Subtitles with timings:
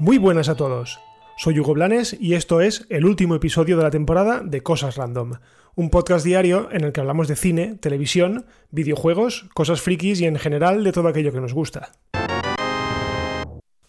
[0.00, 0.98] Muy buenas a todos.
[1.36, 5.32] Soy Hugo Blanes y esto es el último episodio de la temporada de Cosas Random,
[5.74, 10.36] un podcast diario en el que hablamos de cine, televisión, videojuegos, cosas frikis y en
[10.36, 11.92] general de todo aquello que nos gusta.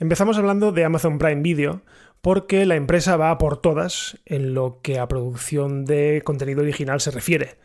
[0.00, 1.82] Empezamos hablando de Amazon Prime Video
[2.22, 7.10] porque la empresa va por todas en lo que a producción de contenido original se
[7.10, 7.58] refiere.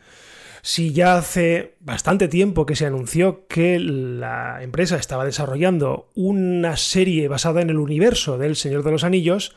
[0.68, 7.28] Si ya hace bastante tiempo que se anunció que la empresa estaba desarrollando una serie
[7.28, 9.54] basada en el universo del Señor de los Anillos,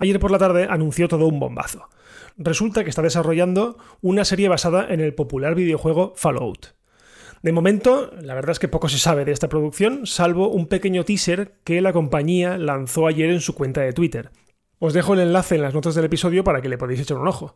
[0.00, 1.88] ayer por la tarde anunció todo un bombazo.
[2.36, 6.74] Resulta que está desarrollando una serie basada en el popular videojuego Fallout.
[7.40, 11.04] De momento, la verdad es que poco se sabe de esta producción, salvo un pequeño
[11.04, 14.32] teaser que la compañía lanzó ayer en su cuenta de Twitter.
[14.80, 17.28] Os dejo el enlace en las notas del episodio para que le podáis echar un
[17.28, 17.54] ojo.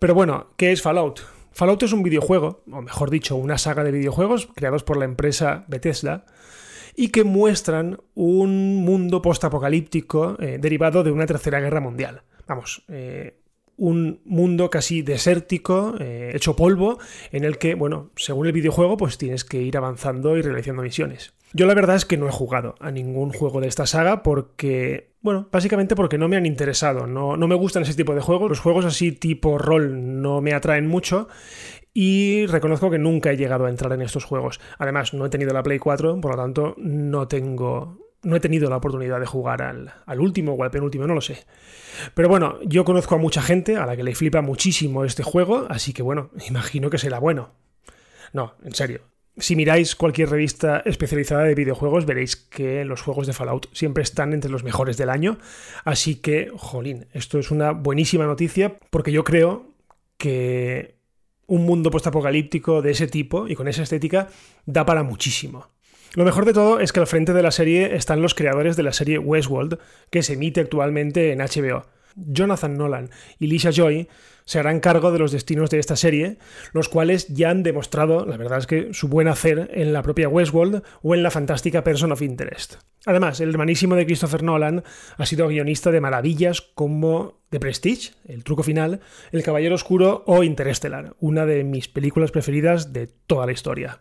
[0.00, 1.20] Pero bueno, ¿qué es Fallout?
[1.52, 5.64] Fallout es un videojuego, o mejor dicho, una saga de videojuegos creados por la empresa
[5.68, 6.24] Bethesda
[6.96, 12.22] y que muestran un mundo postapocalíptico eh, derivado de una tercera guerra mundial.
[12.46, 13.40] Vamos, eh,
[13.76, 16.98] un mundo casi desértico, eh, hecho polvo,
[17.32, 21.32] en el que, bueno, según el videojuego, pues tienes que ir avanzando y realizando misiones.
[21.52, 25.14] Yo la verdad es que no he jugado a ningún juego de esta saga porque,
[25.20, 28.48] bueno, básicamente porque no me han interesado, no, no me gustan ese tipo de juegos,
[28.48, 31.28] los juegos así tipo rol no me atraen mucho
[31.92, 34.60] y reconozco que nunca he llegado a entrar en estos juegos.
[34.78, 38.68] Además, no he tenido la Play 4, por lo tanto, no tengo no he tenido
[38.68, 41.46] la oportunidad de jugar al, al, último o al penúltimo, no lo sé.
[42.14, 45.66] Pero bueno, yo conozco a mucha gente a la que le flipa muchísimo este juego,
[45.70, 47.50] así que bueno, imagino que será bueno.
[48.32, 49.09] No, en serio.
[49.40, 54.34] Si miráis cualquier revista especializada de videojuegos, veréis que los juegos de Fallout siempre están
[54.34, 55.38] entre los mejores del año.
[55.84, 59.64] Así que, jolín, esto es una buenísima noticia porque yo creo
[60.18, 60.96] que
[61.46, 64.28] un mundo postapocalíptico de ese tipo y con esa estética
[64.66, 65.70] da para muchísimo.
[66.14, 68.82] Lo mejor de todo es que al frente de la serie están los creadores de
[68.82, 69.78] la serie Westworld,
[70.10, 71.86] que se emite actualmente en HBO.
[72.16, 74.08] Jonathan Nolan y Lisa Joy
[74.44, 76.38] se harán cargo de los destinos de esta serie,
[76.72, 80.28] los cuales ya han demostrado, la verdad es que su buen hacer en la propia
[80.28, 82.74] Westworld o en la fantástica Person of Interest.
[83.06, 84.82] Además, el hermanísimo de Christopher Nolan
[85.16, 89.00] ha sido guionista de maravillas como The Prestige, El truco final,
[89.30, 94.00] El Caballero Oscuro o Interstellar, una de mis películas preferidas de toda la historia.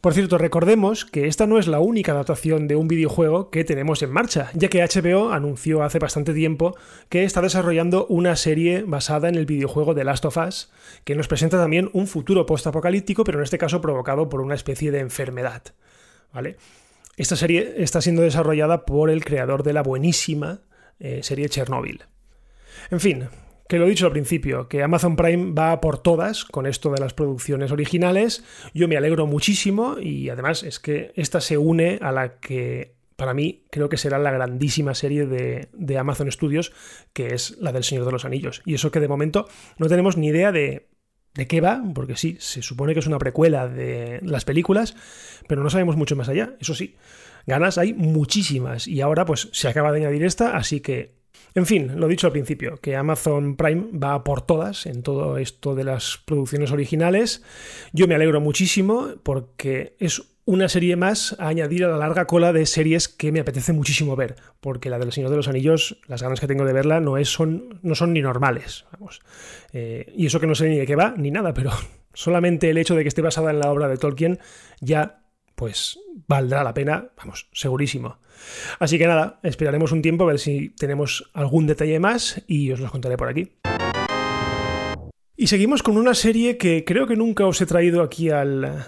[0.00, 4.02] Por cierto, recordemos que esta no es la única adaptación de un videojuego que tenemos
[4.02, 6.74] en marcha, ya que HBO anunció hace bastante tiempo
[7.10, 10.72] que está desarrollando una serie basada en el videojuego The Last of Us,
[11.04, 14.90] que nos presenta también un futuro post-apocalíptico, pero en este caso provocado por una especie
[14.90, 15.64] de enfermedad.
[16.32, 16.56] ¿Vale?
[17.18, 20.60] Esta serie está siendo desarrollada por el creador de la buenísima
[20.98, 22.04] eh, serie Chernobyl.
[22.90, 23.28] En fin,
[23.70, 26.98] que lo he dicho al principio, que Amazon Prime va por todas con esto de
[26.98, 28.42] las producciones originales.
[28.74, 33.32] Yo me alegro muchísimo y además es que esta se une a la que para
[33.32, 36.72] mí creo que será la grandísima serie de, Amazon Studios,
[37.12, 38.60] que es la del Señor de los Anillos.
[38.64, 39.46] Y eso que de momento
[39.78, 40.88] no tenemos ni idea de,
[41.34, 44.96] de qué va, porque sí, se supone que es una precuela de las películas,
[45.46, 46.56] pero no sabemos mucho más allá.
[46.58, 46.96] Eso sí,
[47.46, 51.19] ganas hay muchísimas y ahora pues se acaba de añadir esta, así que
[51.54, 55.74] en fin, lo dicho al principio, que Amazon Prime va por todas en todo esto
[55.74, 57.42] de las producciones originales.
[57.92, 62.52] Yo me alegro muchísimo porque es una serie más a añadir a la larga cola
[62.52, 66.22] de series que me apetece muchísimo ver, porque la del Señor de los Anillos, las
[66.22, 68.84] ganas que tengo de verla no, son ni normales.
[68.92, 69.20] Vamos.
[69.72, 71.70] Eh, y eso que no sé ni de qué va, ni nada, pero
[72.14, 74.38] solamente el hecho de que esté basada en la obra de Tolkien
[74.80, 75.20] ya
[75.60, 78.16] pues valdrá la pena, vamos, segurísimo.
[78.78, 82.80] Así que nada, esperaremos un tiempo a ver si tenemos algún detalle más y os
[82.80, 83.52] los contaré por aquí.
[85.36, 88.86] Y seguimos con una serie que creo que nunca os he traído aquí al,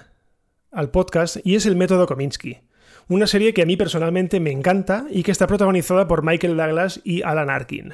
[0.71, 2.61] al podcast y es el método Kominsky.
[3.07, 7.03] Una serie que a mí personalmente me encanta y que está protagonizada por Michael Douglas
[7.05, 7.93] y Alan Arkin.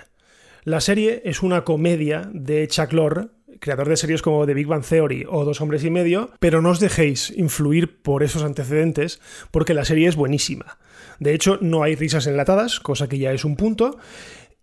[0.62, 3.27] La serie es una comedia de Chuck Lorre,
[3.61, 6.71] creador de series como The Big Bang Theory o Dos Hombres y Medio, pero no
[6.71, 10.79] os dejéis influir por esos antecedentes porque la serie es buenísima.
[11.19, 13.99] De hecho, no hay risas enlatadas, cosa que ya es un punto,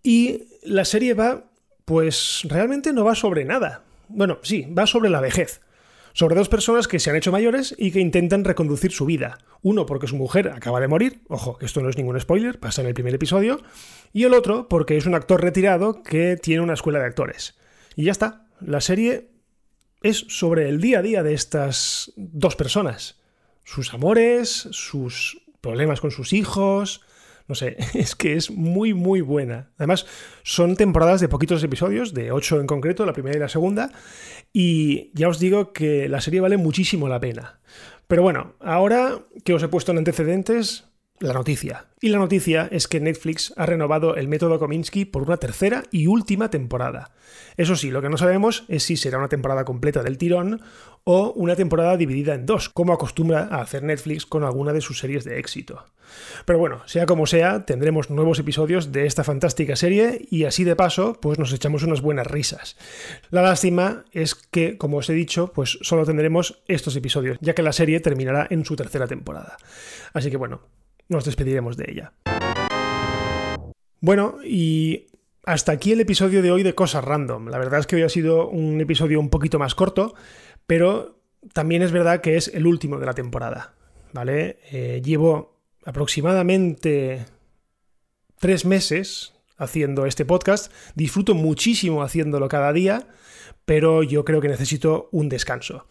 [0.03, 1.45] y la serie va,
[1.83, 3.83] pues realmente no va sobre nada.
[4.07, 5.61] Bueno, sí, va sobre la vejez.
[6.13, 9.39] Sobre dos personas que se han hecho mayores y que intentan reconducir su vida.
[9.61, 12.87] Uno porque su mujer acaba de morir, ojo, esto no es ningún spoiler, pasa en
[12.87, 13.61] el primer episodio,
[14.13, 17.55] y el otro porque es un actor retirado que tiene una escuela de actores.
[17.97, 19.29] Y ya está, la serie
[20.01, 23.19] es sobre el día a día de estas dos personas.
[23.63, 27.01] Sus amores, sus problemas con sus hijos,
[27.47, 29.71] No sé, es que es muy, muy buena.
[29.77, 30.05] Además,
[30.43, 33.91] son temporadas de poquitos episodios, de 8 en concreto, la primera y la segunda,
[34.51, 37.59] y ya os digo que la serie vale muchísimo la pena.
[38.07, 40.85] Pero bueno, ahora que os he puesto en antecedentes,
[41.19, 41.85] la noticia.
[42.01, 46.07] Y la noticia es que Netflix ha renovado el método Kominsky por una tercera y
[46.07, 47.11] última temporada.
[47.57, 50.61] Eso sí, lo que no sabemos es si será una temporada completa del tirón
[51.03, 54.99] o una temporada dividida en dos, como acostumbra a hacer Netflix con alguna de sus
[54.99, 55.85] series de éxito.
[56.45, 60.75] Pero bueno, sea como sea, tendremos nuevos episodios de esta fantástica serie y así de
[60.75, 62.77] paso, pues nos echamos unas buenas risas.
[63.29, 67.63] La lástima es que, como os he dicho, pues solo tendremos estos episodios, ya que
[67.63, 69.57] la serie terminará en su tercera temporada.
[70.13, 70.61] Así que bueno,
[71.09, 72.13] nos despediremos de ella.
[74.01, 75.07] Bueno, y
[75.43, 77.47] hasta aquí el episodio de hoy de Cosas Random.
[77.47, 80.15] La verdad es que hoy ha sido un episodio un poquito más corto,
[80.67, 81.19] pero
[81.53, 83.73] también es verdad que es el último de la temporada.
[84.13, 84.59] ¿Vale?
[84.71, 87.25] Eh, llevo aproximadamente
[88.39, 90.71] tres meses haciendo este podcast.
[90.95, 93.07] Disfruto muchísimo haciéndolo cada día,
[93.65, 95.85] pero yo creo que necesito un descanso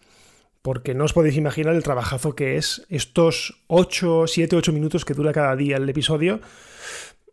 [0.64, 5.12] porque no os podéis imaginar el trabajazo que es estos 8, 7, 8 minutos que
[5.12, 6.40] dura cada día el episodio.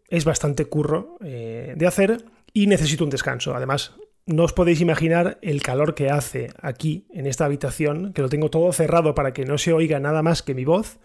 [0.10, 3.56] Es bastante curro eh, de hacer y necesito un descanso.
[3.56, 3.96] Además,
[4.26, 8.50] no os podéis imaginar el calor que hace aquí, en esta habitación, que lo tengo
[8.50, 11.00] todo cerrado para que no se oiga nada más que mi voz.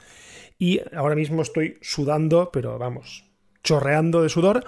[0.59, 3.31] Y ahora mismo estoy sudando, pero vamos,
[3.63, 4.65] chorreando de sudor.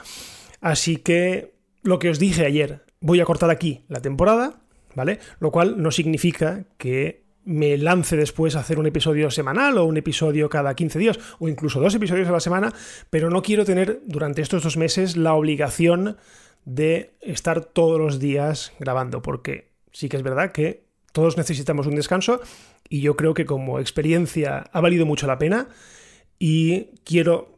[0.60, 4.60] Así que lo que os dije ayer, voy a cortar aquí la temporada,
[4.94, 5.18] ¿vale?
[5.40, 9.96] Lo cual no significa que me lance después a hacer un episodio semanal o un
[9.96, 12.74] episodio cada 15 días o incluso dos episodios a la semana,
[13.08, 16.18] pero no quiero tener durante estos dos meses la obligación
[16.66, 21.94] de estar todos los días grabando, porque sí que es verdad que todos necesitamos un
[21.94, 22.42] descanso
[22.86, 25.68] y yo creo que como experiencia ha valido mucho la pena
[26.38, 27.56] y quiero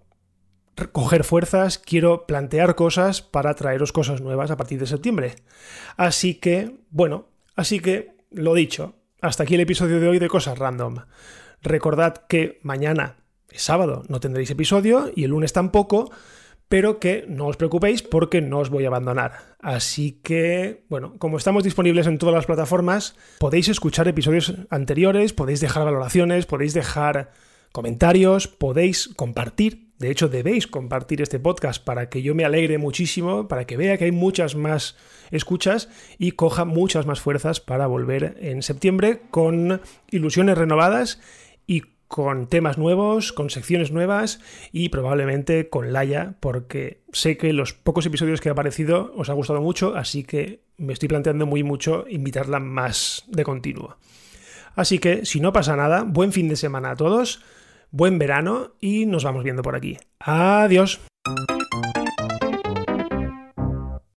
[0.92, 5.34] coger fuerzas, quiero plantear cosas para traeros cosas nuevas a partir de septiembre.
[5.96, 7.26] Así que, bueno,
[7.56, 10.96] así que lo dicho, hasta aquí el episodio de hoy de Cosas Random.
[11.62, 13.16] Recordad que mañana
[13.52, 16.10] sábado, no tendréis episodio y el lunes tampoco,
[16.68, 19.56] pero que no os preocupéis porque no os voy a abandonar.
[19.58, 25.60] Así que, bueno, como estamos disponibles en todas las plataformas, podéis escuchar episodios anteriores, podéis
[25.60, 27.32] dejar valoraciones, podéis dejar
[27.72, 33.48] comentarios, podéis compartir de hecho, debéis compartir este podcast para que yo me alegre muchísimo,
[33.48, 34.96] para que vea que hay muchas más
[35.30, 41.20] escuchas y coja muchas más fuerzas para volver en septiembre con ilusiones renovadas
[41.66, 44.40] y con temas nuevos, con secciones nuevas
[44.72, 49.34] y probablemente con Laia, porque sé que los pocos episodios que ha aparecido os ha
[49.34, 53.98] gustado mucho, así que me estoy planteando muy mucho invitarla más de continuo.
[54.76, 57.42] Así que, si no pasa nada, buen fin de semana a todos
[57.90, 59.98] buen verano y nos vamos viendo por aquí.
[60.20, 61.00] Adiós.